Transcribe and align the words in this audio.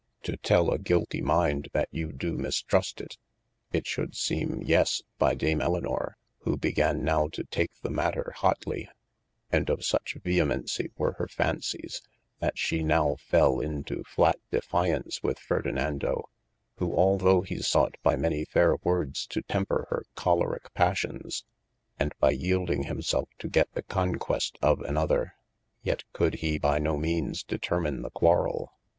to 0.23 0.35
tell 0.37 0.71
a 0.71 0.79
guilty 0.79 1.21
mind 1.21 1.67
that 1.73 1.87
you 1.91 2.11
do 2.11 2.35
mistrust 2.35 2.99
it? 3.01 3.17
It 3.71 3.85
should 3.85 4.15
seeme 4.15 4.63
yes, 4.65 5.03
by 5.19 5.35
Dame 5.35 5.59
Elynor, 5.59 6.15
who 6.39 6.57
began 6.57 7.03
now 7.03 7.27
to 7.27 7.43
take 7.43 7.69
the 7.83 7.91
matter 7.91 8.33
whotlye: 8.37 8.87
and 9.51 9.69
of 9.69 9.85
such 9.85 10.15
vehemencie 10.23 10.89
were 10.97 11.13
hir 11.19 11.27
fancies, 11.27 12.01
that 12.39 12.57
she 12.57 12.81
nowe 12.81 13.15
fell 13.17 13.59
into 13.59 14.03
flat 14.03 14.37
defiance 14.49 15.21
with 15.21 15.37
Ferdinando, 15.37 16.27
who 16.77 16.95
although 16.95 17.41
he 17.41 17.59
sought 17.59 17.93
by 18.01 18.15
many 18.15 18.43
faire 18.43 18.77
wordes 18.77 19.27
to 19.27 19.43
temper 19.43 19.85
hir 19.91 20.03
chollorike 20.17 20.73
passions, 20.73 21.45
and 21.99 22.15
by 22.19 22.31
yelding 22.31 22.85
him 22.85 23.03
selfe 23.03 23.29
to 23.37 23.47
get 23.47 23.71
the 23.73 23.83
conquest 23.83 24.57
of 24.63 24.81
an 24.81 24.97
other, 24.97 25.35
yet 25.83 26.03
could 26.11 26.37
he 26.41 26.57
by 26.57 26.79
no 26.79 26.97
meanes 26.97 27.43
determine 27.43 28.01
the 28.01 28.09
quarrell. 28.09 28.69